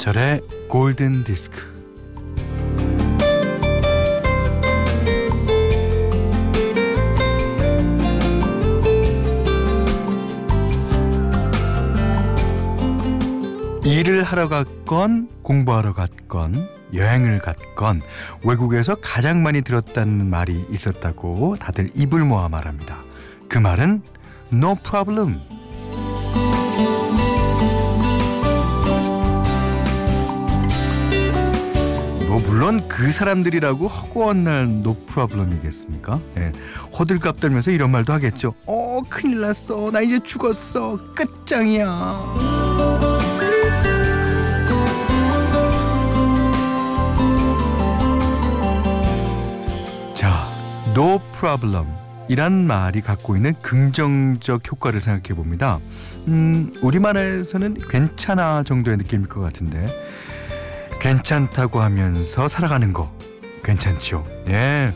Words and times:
김현철의 0.00 0.40
골든 0.68 1.24
디스크. 1.24 1.58
일을 13.84 14.22
하러 14.22 14.48
갔건 14.48 15.28
공부하러 15.42 15.92
갔건 15.92 16.54
여행을 16.94 17.40
갔건 17.40 18.00
외국에서 18.44 18.94
가장 18.96 19.42
많이 19.42 19.60
들었다는 19.60 20.26
말이 20.28 20.64
있었다고 20.70 21.56
다들 21.60 21.90
입을 21.94 22.24
모아 22.24 22.48
말합니다. 22.48 22.98
그 23.48 23.58
말은 23.58 24.02
no 24.52 24.76
problem. 24.76 25.59
물론 32.60 32.86
그 32.88 33.10
사람들이라고 33.10 33.86
허구한 33.86 34.44
날 34.44 34.64
no 34.64 34.94
problem이겠습니까? 35.06 36.20
예. 36.36 36.52
호들갑 36.92 37.40
떨면서 37.40 37.70
이런 37.70 37.90
말도 37.90 38.12
하겠죠. 38.12 38.52
어 38.66 39.00
큰일 39.08 39.40
났어 39.40 39.90
나 39.90 40.02
이제 40.02 40.20
죽었어 40.22 40.98
끝장이야. 41.14 42.34
no 50.94 51.18
problem 51.32 51.86
이란 52.28 52.66
말이 52.66 53.00
갖고 53.00 53.36
있는 53.36 53.54
긍정적 53.62 54.70
효과를 54.70 55.00
생각해 55.00 55.34
봅니다. 55.34 55.78
음, 56.28 56.70
우리말에서는 56.82 57.78
괜찮아 57.88 58.64
정도의 58.64 58.98
느낌일 58.98 59.28
것 59.28 59.40
같은데 59.40 59.86
괜찮다고 61.00 61.80
하면서 61.80 62.46
살아가는 62.48 62.92
거 62.92 63.12
괜찮죠. 63.64 64.24
예. 64.48 64.92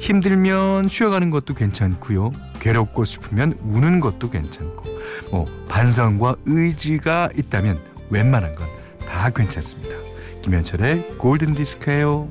힘들면 0.00 0.88
쉬어가는 0.88 1.30
것도 1.30 1.54
괜찮고요. 1.54 2.32
괴롭고 2.60 3.04
싶으면 3.04 3.58
우는 3.62 4.00
것도 4.00 4.30
괜찮고 4.30 4.84
뭐 5.30 5.44
반성과 5.68 6.36
의지가 6.46 7.30
있다면 7.36 7.78
웬만한 8.10 8.54
건 8.54 8.74
다 9.14 9.30
괜찮습니다. 9.30 9.94
김현철의 10.42 11.16
골든 11.18 11.54
디스크예요. 11.54 12.28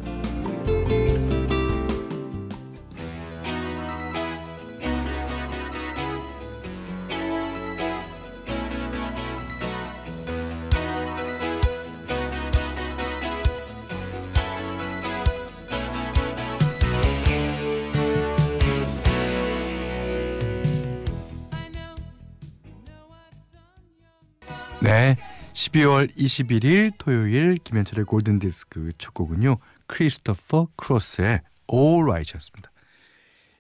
네. 24.94 25.18
12월 25.54 26.16
21일 26.16 26.92
토요일 27.00 27.58
김현철의 27.64 28.06
골든 28.06 28.38
디스크 28.38 28.90
첫 29.00 29.12
곡은요. 29.16 29.58
크리스토퍼 29.88 30.68
크로스의 30.76 31.42
All 31.74 32.04
Right였습니다. 32.04 32.70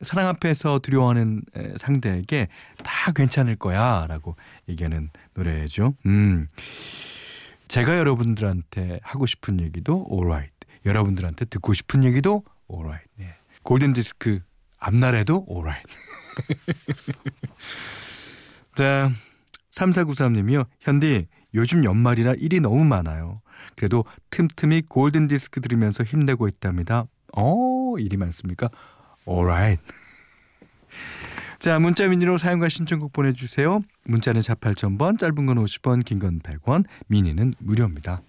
사랑 0.03 0.27
앞에서 0.27 0.77
두려워하는 0.77 1.41
상대에게 1.77 2.49
다 2.83 3.11
괜찮을 3.13 3.55
거야 3.55 4.05
라고 4.07 4.35
얘기하는 4.69 5.09
노래죠. 5.33 5.95
음. 6.05 6.49
제가 7.67 7.97
여러분들한테 7.97 8.99
하고 9.01 9.25
싶은 9.25 9.59
얘기도 9.59 10.05
All 10.11 10.27
Right. 10.27 10.53
여러분들한테 10.85 11.45
듣고 11.45 11.73
싶은 11.73 12.03
얘기도 12.03 12.43
All 12.71 12.85
Right. 12.85 13.09
네. 13.15 13.25
골든 13.63 13.93
디스크 13.93 14.39
앞날에도 14.77 15.47
All 15.49 15.65
Right. 15.65 15.93
자, 18.75 19.09
3493님이요. 19.75 20.65
현디, 20.81 21.27
요즘 21.55 21.83
연말이라 21.83 22.33
일이 22.37 22.59
너무 22.59 22.83
많아요. 22.85 23.41
그래도 23.75 24.05
틈틈이 24.29 24.83
골든 24.89 25.27
디스크 25.27 25.61
들으면서 25.61 26.03
힘내고 26.03 26.47
있답니다. 26.47 27.05
어, 27.35 27.95
일이 27.97 28.17
많습니까? 28.17 28.69
alright. 29.27 29.81
자, 31.59 31.79
문자 31.79 32.07
미니로 32.07 32.37
사용과 32.37 32.67
신청곡 32.69 33.13
보내주세요. 33.13 33.81
문자는 34.05 34.41
4 34.41 34.55
8,000번, 34.55 35.17
짧은 35.17 35.45
건 35.45 35.63
50원, 35.63 36.03
긴 36.03 36.19
건 36.19 36.39
100원, 36.41 36.83
미니는 37.07 37.53
무료입니다. 37.59 38.21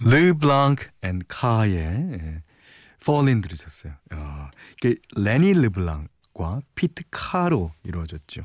르블랑크 0.00 0.86
앤 1.02 1.20
카의 1.28 2.42
Fallin 3.02 3.40
들으셨어요. 3.40 3.94
어, 4.12 4.50
이게 4.78 4.96
레니 5.16 5.52
르블랑과 5.54 6.60
피트 6.74 7.04
카로 7.10 7.72
이루어졌죠. 7.84 8.42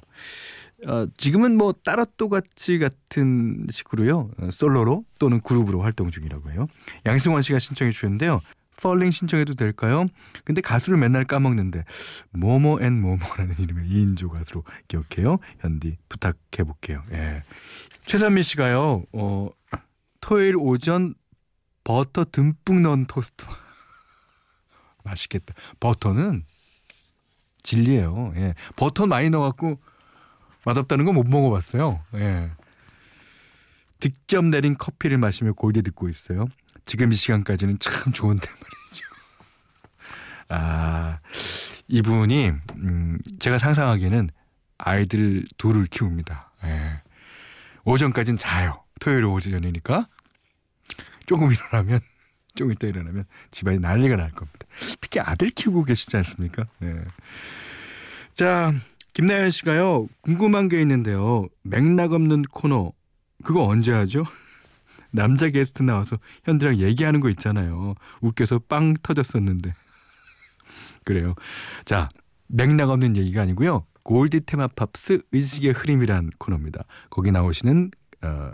어, 0.87 1.07
지금은 1.17 1.57
뭐 1.57 1.73
따로또 1.73 2.29
같이 2.29 2.77
같은 2.79 3.65
식으로요. 3.69 4.31
어, 4.37 4.49
솔로로 4.51 5.05
또는 5.19 5.41
그룹으로 5.41 5.81
활동 5.81 6.09
중이라고 6.09 6.51
해요. 6.51 6.67
양승원 7.05 7.41
씨가 7.41 7.59
신청해 7.59 7.91
주셨는데요. 7.91 8.39
펄링 8.77 9.11
신청해도 9.11 9.53
될까요? 9.53 10.05
근데 10.43 10.59
가수를 10.61 10.97
맨날 10.97 11.23
까먹는데 11.23 11.85
모모 12.31 12.81
앤 12.81 13.01
모모라는 13.01 13.55
이름의 13.57 13.89
2인조 13.89 14.29
가수로 14.29 14.63
기억해요. 14.87 15.39
현디 15.59 15.97
부탁해 16.09 16.63
볼게요. 16.65 17.01
예. 17.13 17.43
최선미 18.05 18.43
씨가요. 18.43 19.05
어, 19.13 19.49
토요일 20.19 20.57
오전 20.57 21.15
버터 21.85 22.25
듬뿍 22.25 22.81
넣은 22.81 23.05
토스트. 23.05 23.45
맛있겠다. 25.05 25.53
버터는 25.79 26.43
진리예요. 27.63 28.33
예. 28.35 28.53
버터 28.75 29.05
많이 29.05 29.29
넣어갖고 29.29 29.79
맛없다는 30.65 31.05
거못 31.05 31.27
먹어봤어요. 31.27 32.01
예. 32.15 32.51
직접 33.99 34.43
내린 34.43 34.77
커피를 34.77 35.17
마시며 35.17 35.53
골디 35.53 35.83
듣고 35.83 36.09
있어요. 36.09 36.47
지금 36.85 37.13
이 37.13 37.15
시간까지는 37.15 37.79
참 37.79 38.11
좋은데 38.11 38.45
말이죠. 38.49 39.05
아, 40.49 41.19
이분이, 41.87 42.51
음, 42.77 43.17
제가 43.39 43.57
상상하기에는 43.57 44.29
아이들 44.77 45.45
둘을 45.57 45.85
키웁니다. 45.85 46.51
예. 46.65 47.01
오전까지는 47.83 48.37
자요. 48.37 48.83
토요일 48.99 49.25
오전이니까. 49.25 50.07
조금 51.25 51.51
일어나면 51.51 51.99
조금 52.55 52.71
있다 52.71 52.87
일어나면 52.87 53.25
집안이 53.51 53.79
난리가 53.79 54.15
날 54.15 54.31
겁니다. 54.31 54.65
특히 55.01 55.19
아들 55.19 55.49
키우고 55.49 55.83
계시지 55.83 56.15
않습니까? 56.17 56.65
네. 56.79 56.95
자, 58.33 58.73
김나연 59.13 59.49
씨가요. 59.49 60.07
궁금한 60.21 60.67
게 60.67 60.81
있는데요. 60.81 61.47
맥락 61.63 62.13
없는 62.13 62.43
코너 62.43 62.91
그거 63.43 63.65
언제 63.65 63.93
하죠? 63.93 64.25
남자 65.11 65.49
게스트 65.49 65.83
나와서 65.83 66.17
현디랑 66.43 66.77
얘기하는 66.77 67.21
거 67.21 67.29
있잖아요. 67.29 67.95
웃겨서 68.21 68.59
빵 68.67 68.93
터졌었는데. 69.01 69.73
그래요. 71.05 71.35
자, 71.85 72.07
맥락 72.47 72.89
없는 72.89 73.15
얘기가 73.15 73.41
아니고요. 73.43 73.85
골디 74.03 74.41
테마 74.41 74.67
팝스 74.67 75.21
의식의 75.31 75.71
흐름이란 75.71 76.31
코너입니다. 76.37 76.83
거기 77.09 77.31
나오시는 77.31 77.91
어, 78.21 78.51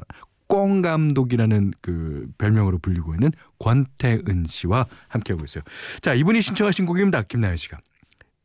꽁 0.51 0.81
감독이라는 0.81 1.71
그 1.79 2.27
별명으로 2.37 2.77
불리고 2.79 3.13
있는 3.13 3.31
권태은 3.59 4.43
씨와 4.47 4.85
함께하고 5.07 5.45
있어요. 5.45 5.63
자, 6.01 6.13
이분이 6.13 6.41
신청하신 6.41 6.85
곡입니다. 6.85 7.21
김나연 7.21 7.55
씨가. 7.55 7.79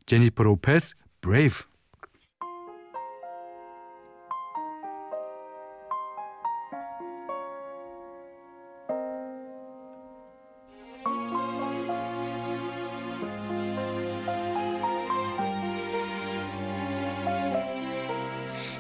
제니퍼 0.07 0.45
로페스, 0.45 0.95
브레이브. 1.21 1.65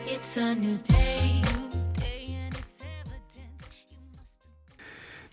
It's 0.06 0.37
a 0.37 0.55
new 0.55 0.79
day. 0.84 1.56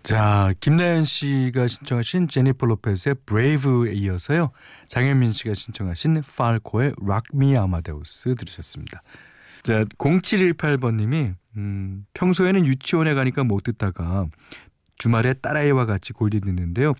자, 0.04 0.52
김나연 0.60 1.06
씨가 1.06 1.66
신청하신 1.66 2.28
제니퍼 2.28 2.66
로페스의 2.66 3.16
브레이브에 3.24 3.94
이어서요. 3.94 4.50
장현민 4.90 5.32
씨가 5.32 5.54
신청하신 5.54 6.22
팔코의 6.36 6.92
Me 7.32 7.56
Amadeus 7.56 8.34
들으셨습니다. 8.34 9.00
자, 9.62 9.84
0718번 9.84 10.96
님이 10.96 11.32
음, 11.56 12.04
평소에는 12.12 12.66
유치원에 12.66 13.14
가니까 13.14 13.44
못 13.44 13.62
듣다가 13.62 14.26
주말에 14.96 15.32
딸아이와 15.32 15.86
같이 15.86 16.12
골디 16.12 16.40
듣는데요. 16.40 16.92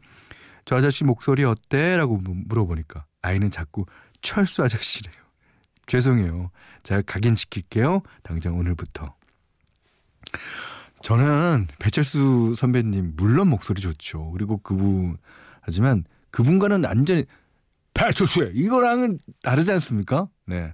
저 0.64 0.76
아저씨 0.76 1.04
목소리 1.04 1.44
어때? 1.44 1.98
라고 1.98 2.16
물어보니까 2.16 3.04
아이는 3.20 3.50
자꾸 3.50 3.84
철수 4.22 4.62
아저씨래요. 4.62 5.14
죄송해요. 5.86 6.50
제가 6.84 7.02
각인시킬게요. 7.02 8.00
당장 8.22 8.56
오늘부터. 8.56 9.14
저는 11.04 11.68
배철수 11.78 12.54
선배님 12.56 13.14
물론 13.16 13.48
목소리 13.48 13.80
좋죠. 13.80 14.30
그리고 14.32 14.58
그분 14.58 15.16
하지만 15.60 16.04
그분과는 16.30 16.84
완전히 16.84 17.24
배철수야 17.94 18.50
이거랑은 18.52 19.20
다르지 19.42 19.70
않습니까? 19.72 20.28
네. 20.46 20.72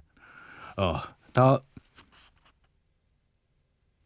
어, 0.77 0.99
다 1.33 1.59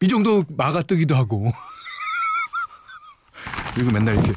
이 0.06 0.08
정도 0.08 0.44
막아뜨기도 0.50 1.16
하고 1.16 1.52
그리고 3.74 3.92
맨날 3.92 4.16
이렇게 4.16 4.32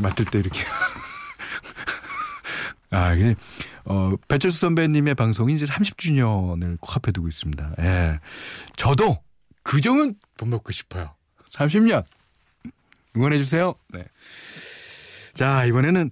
맡을 0.00 0.24
때 0.24 0.38
이렇게 0.38 0.60
아 2.90 3.12
이게 3.12 3.34
어 3.84 4.14
배철수 4.28 4.58
선배님의 4.60 5.14
방송이 5.14 5.52
이제 5.52 5.66
30주년을 5.66 6.78
코앞에 6.80 7.12
두고 7.12 7.28
있습니다. 7.28 7.74
예. 7.80 8.18
저도 8.76 9.18
그 9.64 9.80
점은 9.80 10.14
돈 10.36 10.50
먹고 10.50 10.70
싶어요. 10.70 11.14
30년 11.50 12.04
응원해 13.16 13.38
주세요. 13.38 13.74
네. 13.88 14.04
자 15.32 15.64
이번에는 15.64 16.10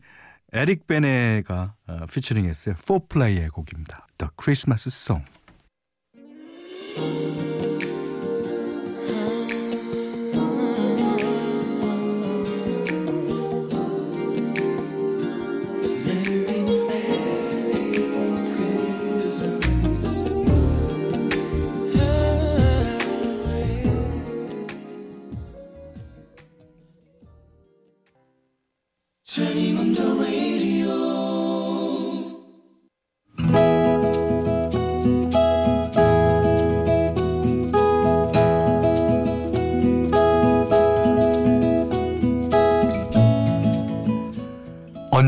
에릭 0.52 0.86
베네가 0.86 1.74
어, 1.86 2.06
피처링했어요. 2.12 2.74
포플라이의 2.86 3.48
곡입니다. 3.48 4.06
The 4.18 4.30
Christmas 4.40 4.88
Song. 4.88 5.24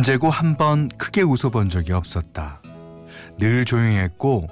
언제고 0.05 0.29
한 0.29 0.59
번 0.59 0.91
크게 0.99 1.23
웃어본 1.23 1.71
적이 1.71 1.93
없었다. 1.93 2.61
늘 3.39 3.65
조용했고 3.65 4.49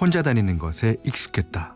혼자 0.00 0.22
다니는 0.22 0.60
것에 0.60 0.96
익숙했다. 1.02 1.74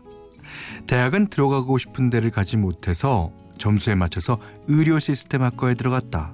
대학은 0.87 1.27
들어가고 1.27 1.77
싶은 1.77 2.09
데를 2.09 2.31
가지 2.31 2.55
못해서 2.55 3.33
점수에 3.57 3.95
맞춰서 3.95 4.39
의료 4.67 4.97
시스템 4.97 5.43
학과에 5.43 5.73
들어갔다. 5.73 6.31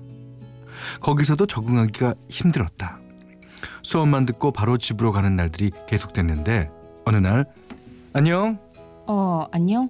거기서도 0.99 1.47
적응하기가 1.47 2.13
힘들었다. 2.29 2.99
수업만 3.81 4.27
듣고 4.27 4.51
바로 4.51 4.77
집으로 4.77 5.11
가는 5.11 5.35
날들이 5.35 5.71
계속됐는데 5.87 6.69
어느 7.05 7.17
날 7.17 7.47
안녕. 8.13 8.59
어 9.07 9.47
안녕. 9.51 9.89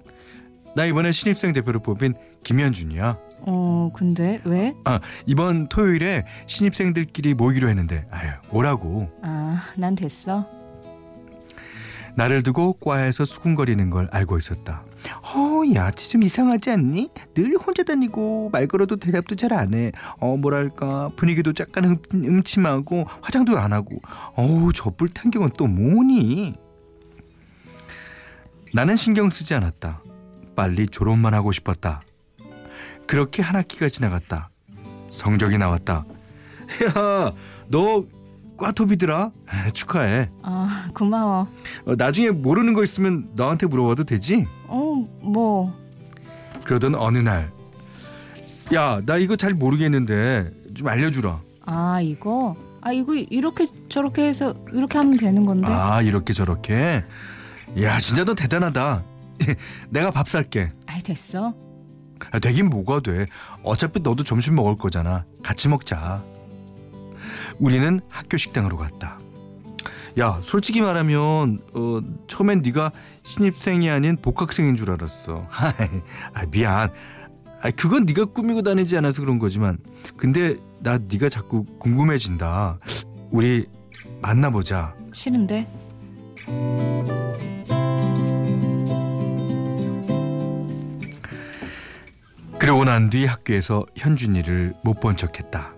나 0.74 0.86
이번에 0.86 1.12
신입생 1.12 1.52
대표로 1.52 1.80
뽑힌 1.80 2.14
김현준이야. 2.44 3.18
어, 3.46 3.90
근데 3.94 4.40
왜? 4.44 4.74
아, 4.84 5.00
이번 5.26 5.68
토요일에 5.68 6.24
신입생들끼리 6.46 7.34
모이기로 7.34 7.68
했는데, 7.68 8.06
아유, 8.10 8.30
오라고. 8.50 9.10
아, 9.22 9.56
난 9.76 9.94
됐어. 9.94 10.46
나를 12.16 12.44
두고 12.44 12.74
과에서 12.74 13.24
수군거리는 13.24 13.90
걸 13.90 14.08
알고 14.12 14.38
있었다. 14.38 14.84
어, 15.34 15.62
야치 15.74 16.10
좀 16.10 16.22
이상하지 16.22 16.70
않니? 16.70 17.10
늘 17.34 17.56
혼자 17.56 17.82
다니고 17.82 18.50
말 18.52 18.68
걸어도 18.68 18.96
대답도 18.96 19.34
잘 19.34 19.52
안 19.52 19.74
해. 19.74 19.90
어, 20.18 20.36
뭐랄까 20.36 21.10
분위기도 21.16 21.52
약간 21.58 21.84
음, 21.84 21.96
음침하고 22.14 23.04
화장도 23.20 23.58
안 23.58 23.72
하고. 23.72 23.96
어우, 24.36 24.72
저 24.72 24.90
뿔탄경은 24.90 25.50
또 25.58 25.66
뭐니? 25.66 26.54
나는 28.72 28.96
신경 28.96 29.28
쓰지 29.30 29.54
않았다. 29.54 30.00
빨리 30.54 30.86
졸업만 30.86 31.34
하고 31.34 31.50
싶었다. 31.50 32.00
그렇게 33.06 33.42
한 33.42 33.56
학기가 33.56 33.88
지나갔다. 33.88 34.50
성적이 35.10 35.58
나왔다. 35.58 36.04
야, 36.86 37.32
너 37.68 38.04
꽈톱이더라. 38.56 39.30
축하해. 39.72 40.30
아, 40.42 40.86
고마워. 40.94 41.48
어, 41.86 41.94
나중에 41.96 42.30
모르는 42.30 42.74
거 42.74 42.82
있으면 42.84 43.28
너한테 43.34 43.66
물어봐도 43.66 44.04
되지? 44.04 44.44
어, 44.66 45.04
뭐. 45.20 45.72
그러던 46.64 46.94
어느 46.94 47.18
날, 47.18 47.50
야, 48.74 49.00
나 49.04 49.18
이거 49.18 49.36
잘 49.36 49.52
모르겠는데 49.52 50.50
좀 50.74 50.88
알려주라. 50.88 51.40
아, 51.66 52.00
이거? 52.00 52.56
아, 52.80 52.92
이거 52.92 53.14
이렇게 53.14 53.66
저렇게 53.88 54.26
해서 54.26 54.54
이렇게 54.72 54.98
하면 54.98 55.16
되는 55.16 55.44
건데? 55.44 55.70
아, 55.70 56.00
이렇게 56.00 56.32
저렇게? 56.32 57.04
야, 57.82 57.98
진짜 57.98 58.24
너 58.24 58.34
대단하다. 58.34 59.02
내가 59.90 60.10
밥 60.10 60.28
살게. 60.28 60.70
아, 60.86 60.98
됐어. 61.02 61.54
아, 62.30 62.38
되긴 62.38 62.70
뭐가 62.70 63.00
돼. 63.00 63.26
어차피 63.62 64.00
너도 64.00 64.24
점심 64.24 64.54
먹을 64.54 64.76
거잖아. 64.76 65.24
같이 65.42 65.68
먹자. 65.68 66.24
우리는 67.58 68.00
학교 68.08 68.36
식당으로 68.36 68.76
갔다. 68.76 69.18
야, 70.18 70.38
솔직히 70.42 70.80
말하면 70.80 71.60
어, 71.74 72.00
처음엔 72.28 72.62
네가 72.62 72.92
신입생이 73.24 73.90
아닌 73.90 74.16
복학생인 74.16 74.76
줄 74.76 74.90
알았어. 74.90 75.46
아, 75.50 76.46
미안. 76.50 76.90
아, 77.60 77.70
그건 77.70 78.04
네가 78.04 78.26
꾸미고 78.26 78.62
다니지 78.62 78.96
않아서 78.98 79.22
그런 79.22 79.38
거지만, 79.38 79.78
근데 80.16 80.56
나 80.80 80.98
네가 80.98 81.30
자꾸 81.30 81.64
궁금해진다. 81.78 82.78
우리 83.30 83.66
만나보자. 84.20 84.94
싫은데. 85.12 85.66
그러고 92.64 92.84
난 92.86 93.10
뒤 93.10 93.26
학교에서 93.26 93.84
현준이를 93.94 94.72
못 94.82 94.98
본 95.00 95.18
척했다. 95.18 95.74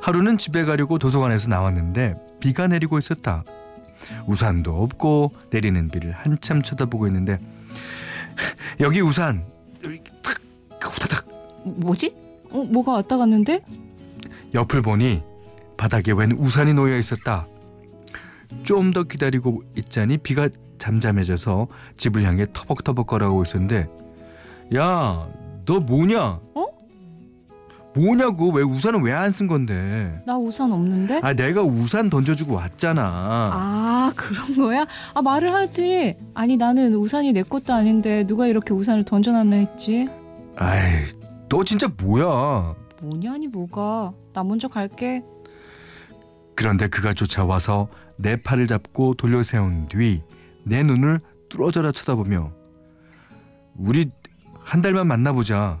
하루는 0.00 0.38
집에 0.38 0.64
가려고 0.64 0.98
도서관에서 0.98 1.50
나왔는데 1.50 2.14
비가 2.40 2.66
내리고 2.66 2.98
있었다. 2.98 3.44
우산도 4.26 4.82
없고 4.82 5.32
내리는 5.50 5.88
비를 5.88 6.12
한참 6.12 6.62
쳐다보고 6.62 7.06
있는데 7.08 7.38
여기 8.80 9.02
우산 9.02 9.44
탁 10.22 10.38
후다닥 10.80 11.26
뭐지? 11.64 12.14
어, 12.50 12.64
뭐가 12.64 12.92
왔다 12.92 13.18
갔는데? 13.18 13.62
옆을 14.54 14.80
보니 14.80 15.22
바닥에 15.76 16.12
웬 16.12 16.32
우산이 16.32 16.72
놓여 16.72 16.96
있었다. 16.96 17.46
좀 18.62 18.92
더 18.92 19.02
기다리고 19.02 19.62
있자니 19.76 20.18
비가 20.18 20.48
잠잠해져서 20.78 21.66
집을 21.98 22.22
향해 22.24 22.46
터벅터벅 22.54 23.06
걸어가고 23.06 23.42
있었는데 23.42 23.86
야 24.76 25.26
너 25.64 25.80
뭐냐? 25.80 26.40
어? 26.54 26.66
뭐냐고 27.96 28.50
왜 28.50 28.62
우산은 28.62 29.02
왜 29.02 29.12
안 29.12 29.30
쓴 29.30 29.46
건데? 29.46 30.20
나 30.26 30.36
우산 30.36 30.72
없는데? 30.72 31.20
아 31.22 31.32
내가 31.32 31.62
우산 31.62 32.10
던져주고 32.10 32.54
왔잖아. 32.54 33.02
아, 33.54 34.12
그런 34.16 34.56
거야? 34.56 34.84
아, 35.14 35.22
말을 35.22 35.54
하지. 35.54 36.16
아니, 36.34 36.56
나는 36.56 36.92
우산이 36.94 37.32
내 37.32 37.42
것도 37.44 37.72
아닌데 37.72 38.24
누가 38.26 38.46
이렇게 38.48 38.74
우산을 38.74 39.04
던져놨나 39.04 39.56
했지. 39.56 40.08
아이 40.56 41.04
너 41.48 41.62
진짜 41.62 41.86
뭐야? 42.02 42.74
뭐냐니 43.00 43.46
뭐가. 43.48 44.12
나 44.32 44.42
먼저 44.42 44.66
갈게. 44.66 45.22
그런데 46.56 46.88
그가 46.88 47.14
쫓아와서 47.14 47.88
내 48.16 48.36
팔을 48.40 48.66
잡고 48.66 49.14
돌려 49.14 49.42
세운 49.42 49.88
뒤 49.88 50.20
내 50.66 50.82
눈을 50.82 51.20
뚫어져라 51.50 51.92
쳐다보며 51.92 52.50
우리 53.76 54.10
한 54.64 54.82
달만 54.82 55.06
만나보자. 55.06 55.80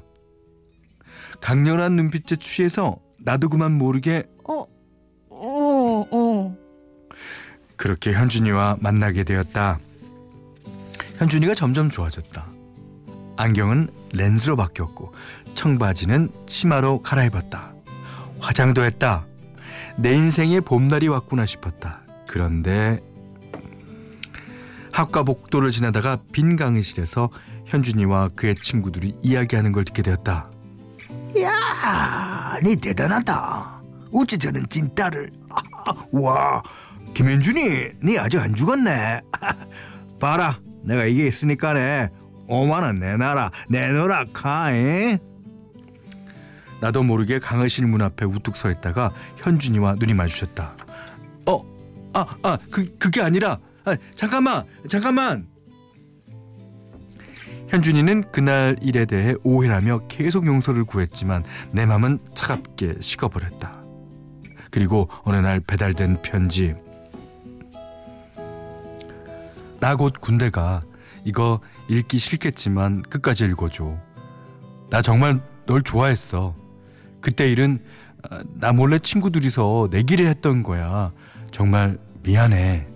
강렬한 1.40 1.96
눈빛에 1.96 2.36
취해서 2.36 2.98
나도 3.18 3.48
그만 3.48 3.72
모르게 3.72 4.24
어, 4.48 4.64
어, 5.30 6.06
어. 6.10 6.56
그렇게 7.76 8.12
현준이와 8.12 8.78
만나게 8.80 9.24
되었다. 9.24 9.78
현준이가 11.18 11.54
점점 11.54 11.90
좋아졌다. 11.90 12.46
안경은 13.36 13.88
렌즈로 14.12 14.54
바뀌었고 14.56 15.12
청바지는 15.54 16.30
치마로 16.46 17.02
갈아입었다. 17.02 17.74
화장도 18.38 18.84
했다. 18.84 19.26
내 19.96 20.14
인생에 20.14 20.60
봄날이 20.60 21.08
왔구나 21.08 21.46
싶었다. 21.46 22.02
그런데 22.28 23.00
학과 24.92 25.24
복도를 25.24 25.70
지나다가 25.72 26.18
빈 26.32 26.56
강의실에서 26.56 27.30
현준이와 27.74 28.28
그의 28.36 28.54
친구들이 28.54 29.16
이야기하는 29.20 29.72
걸 29.72 29.84
듣게 29.84 30.02
되었다. 30.02 30.48
야, 31.40 32.56
니 32.62 32.76
대단하다. 32.76 33.82
어찌 34.12 34.38
저는 34.38 34.68
찐따를. 34.68 35.30
와, 36.12 36.62
김현준이, 37.14 37.88
니 38.04 38.18
아직 38.18 38.38
안 38.38 38.54
죽었네. 38.54 39.22
봐라, 40.20 40.60
내가 40.84 41.04
이게 41.04 41.26
있으니까네. 41.26 42.10
5만 42.48 42.82
원 42.82 43.00
내놔라, 43.00 43.50
내놓으라, 43.68 44.26
카잉. 44.32 45.18
나도 46.80 47.02
모르게 47.02 47.40
강의실 47.40 47.86
문 47.86 48.02
앞에 48.02 48.24
우뚝 48.24 48.56
서 48.56 48.70
있다가 48.70 49.10
현준이와 49.38 49.96
눈이 49.98 50.14
마주쳤다. 50.14 50.76
어, 51.46 51.64
아, 52.12 52.36
아, 52.42 52.58
그 52.70 52.96
그게 52.98 53.20
아니라, 53.20 53.58
아, 53.84 53.96
잠깐만, 54.14 54.64
잠깐만. 54.88 55.53
현준이는 57.68 58.30
그날 58.30 58.76
일에 58.80 59.04
대해 59.04 59.34
오해라며 59.42 60.06
계속 60.08 60.46
용서를 60.46 60.84
구했지만 60.84 61.44
내 61.72 61.86
맘은 61.86 62.18
차갑게 62.34 62.96
식어버렸다. 63.00 63.82
그리고 64.70 65.08
어느 65.22 65.36
날 65.36 65.60
배달된 65.60 66.22
편지. 66.22 66.74
나 69.80 69.96
곧 69.96 70.14
군대 70.20 70.50
가 70.50 70.80
이거 71.24 71.60
읽기 71.88 72.18
싫겠지만 72.18 73.02
끝까지 73.02 73.44
읽어줘. 73.44 73.96
나 74.90 75.02
정말 75.02 75.40
널 75.66 75.82
좋아했어. 75.82 76.54
그때 77.20 77.50
일은 77.50 77.78
아, 78.30 78.42
나 78.54 78.72
몰래 78.72 78.98
친구 78.98 79.30
들이서 79.30 79.88
내기를 79.90 80.26
했던 80.26 80.62
거야. 80.62 81.12
정말 81.50 81.98
미안해. 82.22 82.93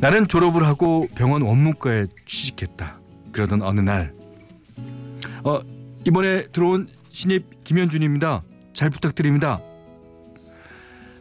나는 0.00 0.28
졸업을 0.28 0.66
하고 0.66 1.06
병원 1.14 1.42
원무과에 1.42 2.06
취직했다. 2.26 2.94
그러던 3.32 3.62
어느 3.62 3.80
날, 3.80 4.12
어, 5.44 5.60
이번에 6.04 6.46
들어온 6.48 6.88
신입 7.10 7.64
김현준입니다. 7.64 8.42
잘 8.74 8.90
부탁드립니다. 8.90 9.60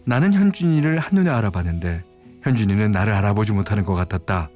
나는 0.06 0.34
현준이를 0.34 1.00
한눈에 1.00 1.30
알아봤는데 1.30 2.04
현준이는 2.42 2.92
나를 2.92 3.14
알아보지 3.14 3.54
못하는 3.54 3.86
것 3.86 3.94
같았다. 3.94 4.50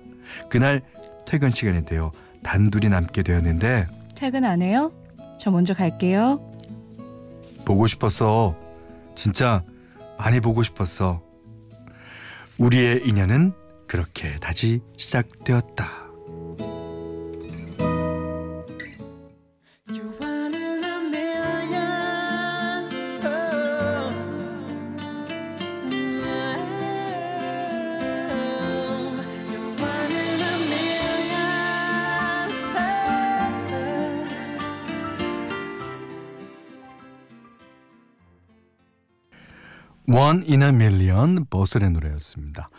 그날 0.49 0.81
퇴근 1.25 1.49
시간이 1.49 1.85
되어 1.85 2.11
단둘이 2.43 2.89
남게 2.89 3.23
되었는데 3.23 3.87
퇴근 4.15 4.43
안 4.43 4.61
해요? 4.61 4.91
저 5.39 5.51
먼저 5.51 5.73
갈게요. 5.73 6.41
보고 7.65 7.87
싶었어. 7.87 8.55
진짜 9.15 9.63
많이 10.17 10.39
보고 10.39 10.63
싶었어. 10.63 11.21
우리의 12.57 13.07
인연은 13.07 13.53
그렇게 13.87 14.35
다시 14.35 14.81
시작되었다. 14.97 16.07
One. 40.09 40.41
Oh. 40.41 40.53
In 40.53 40.61
a 40.61 40.69
Million 40.69 41.45
버슬의 41.49 41.91
노래였습니다. 41.91 42.69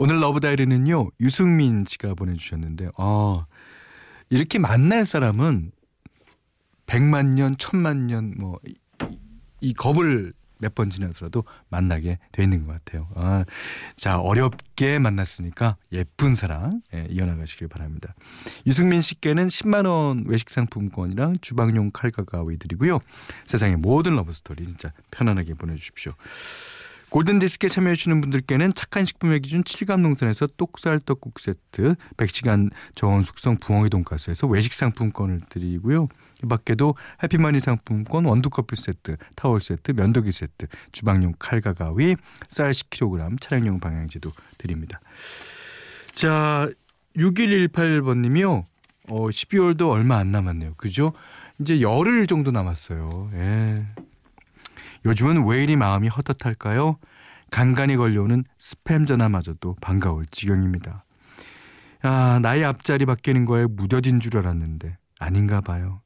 오늘 0.00 0.20
러브 0.20 0.38
다이리는요 0.38 1.10
유승민 1.20 1.84
씨가 1.84 2.14
보내주셨는데 2.14 2.90
아 2.98 3.46
이렇게 4.30 4.60
만날 4.60 5.04
사람은 5.04 5.72
백만 6.86 7.34
년, 7.34 7.56
천만 7.58 8.06
년 8.06 8.34
뭐 8.38 8.58
이 9.60 9.74
겁을 9.74 10.32
몇 10.60 10.74
번 10.74 10.88
지나서라도 10.88 11.42
만나게 11.68 12.18
돼 12.32 12.42
있는 12.44 12.64
것 12.66 12.72
같아요. 12.72 13.08
아, 13.14 13.44
자 13.96 14.18
어렵게 14.18 14.98
만났으니까 15.00 15.76
예쁜 15.92 16.34
사랑 16.36 16.80
예, 16.94 17.06
이어나가시길 17.10 17.66
바랍니다. 17.68 18.14
유승민 18.66 19.00
씨께는 19.02 19.48
10만 19.48 19.86
원 19.86 20.24
외식 20.26 20.50
상품권이랑 20.50 21.38
주방용 21.40 21.90
칼과 21.92 22.24
가위 22.24 22.56
드리고요. 22.56 22.98
세상의 23.46 23.76
모든 23.76 24.14
러브 24.16 24.32
스토리 24.32 24.64
진짜 24.64 24.90
편안하게 25.10 25.54
보내주십시오. 25.54 26.12
골든디스크에 27.10 27.68
참여해주시는 27.68 28.20
분들께는 28.20 28.74
착한 28.74 29.04
식품의 29.06 29.40
기준 29.40 29.62
7감 29.62 30.00
농산에서 30.00 30.46
똑살 30.56 31.00
떡국 31.00 31.40
세트, 31.40 31.94
100시간 32.16 32.70
저온 32.94 33.22
숙성 33.22 33.56
부엉이 33.56 33.88
돈가스에서 33.88 34.46
외식 34.46 34.74
상품권을 34.74 35.40
드리고요. 35.48 36.08
이 36.44 36.46
밖에도 36.46 36.94
해피머니 37.22 37.60
상품권, 37.60 38.26
원두커피 38.26 38.76
세트, 38.76 39.16
타월 39.36 39.60
세트, 39.60 39.92
면도기 39.92 40.32
세트, 40.32 40.66
주방용 40.92 41.32
칼과 41.38 41.72
가위, 41.72 42.14
쌀 42.50 42.70
10kg, 42.72 43.40
차량용 43.40 43.80
방향제도 43.80 44.30
드립니다. 44.58 45.00
자, 46.12 46.68
6118번님이요. 47.16 48.64
어, 49.08 49.28
12월도 49.28 49.88
얼마 49.90 50.18
안 50.18 50.30
남았네요. 50.30 50.74
그죠? 50.76 51.12
이제 51.60 51.80
열흘 51.80 52.26
정도 52.26 52.50
남았어요. 52.50 53.30
예. 53.34 53.86
요즘은 55.04 55.46
왜 55.46 55.62
이리 55.62 55.76
마음이 55.76 56.08
헛헛할까요? 56.08 56.98
간간히 57.50 57.96
걸려오는 57.96 58.44
스팸 58.58 59.06
전화마저도 59.06 59.76
반가울 59.80 60.26
지경입니다. 60.26 61.04
아, 62.02 62.38
나의 62.42 62.64
앞자리 62.64 63.06
바뀌는 63.06 63.44
거에 63.44 63.66
무뎌진 63.66 64.20
줄 64.20 64.38
알았는데 64.38 64.96
아닌가 65.18 65.60
봐요. 65.60 66.02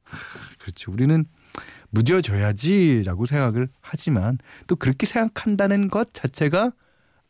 그렇죠. 0.59 0.91
우리는 0.91 1.25
무뎌져야지라고 1.91 3.25
생각을 3.25 3.69
하지만 3.81 4.37
또 4.67 4.75
그렇게 4.75 5.05
생각한다는 5.05 5.87
것 5.89 6.13
자체가 6.13 6.71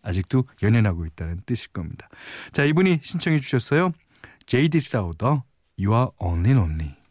아직도 0.01 0.45
연연하고 0.61 1.05
있다는 1.05 1.41
뜻일 1.45 1.71
겁니다. 1.71 2.07
자, 2.51 2.63
이분이 2.63 2.99
신청해 3.01 3.39
주셨어요. 3.39 3.91
제이디 4.45 4.79
사우더 4.79 5.43
You 5.79 5.93
are 5.93 6.07
only 6.19 6.51
lonely. 6.51 7.02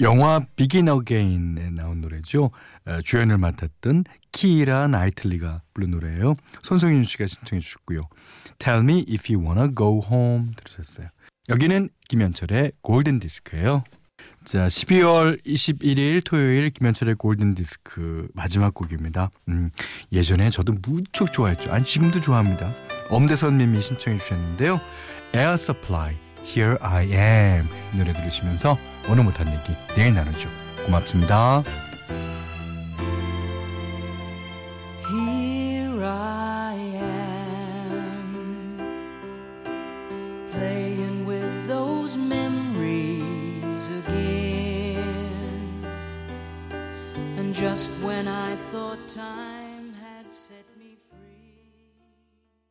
영화 0.00 0.40
비긴 0.56 0.88
어게인에 0.88 1.70
나온 1.70 2.00
노래죠. 2.00 2.50
어, 2.86 3.00
주연을 3.02 3.38
맡았던 3.38 4.04
키라 4.32 4.88
나이틀리가 4.88 5.62
부른 5.74 5.90
노래예요. 5.90 6.36
손성윤 6.62 7.04
씨가 7.04 7.26
신청해 7.26 7.60
주셨고요. 7.60 8.02
Tell 8.58 8.82
me 8.82 9.04
if 9.08 9.32
you 9.32 9.44
wanna 9.44 9.74
go 9.74 10.00
home 10.08 10.52
들으셨어요. 10.56 11.08
여기는 11.48 11.88
김현철의 12.08 12.72
골든 12.82 13.20
디스크예요. 13.20 13.82
자, 14.44 14.66
12월 14.66 15.44
21일 15.44 16.24
토요일 16.24 16.70
김현철의 16.70 17.16
골든 17.16 17.54
디스크 17.54 18.28
마지막 18.34 18.74
곡입니다. 18.74 19.30
음, 19.48 19.68
예전에 20.12 20.50
저도 20.50 20.74
무척 20.82 21.32
좋아했죠. 21.32 21.72
아니 21.72 21.84
지금도 21.84 22.20
좋아합니다. 22.20 22.72
엄대선 23.10 23.58
님이 23.58 23.80
신청해 23.80 24.18
주셨는데요. 24.18 24.80
Air 25.34 25.54
Supply, 25.54 26.16
Here 26.44 26.76
I 26.80 27.12
Am 27.12 27.68
이 27.92 27.96
노래 27.98 28.12
들으시면서 28.12 28.78
오늘 29.08 29.24
못한 29.24 29.48
얘기 29.48 29.74
내일 29.94 30.14
나누죠. 30.14 30.48
고맙습니다. 30.84 31.62